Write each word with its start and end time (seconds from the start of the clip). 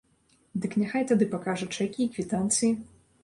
Дык 0.63 0.71
няхай 0.83 1.03
тады 1.11 1.27
пакажа 1.35 1.67
чэкі 1.79 2.01
і 2.05 2.09
квітанцыі. 2.17 2.73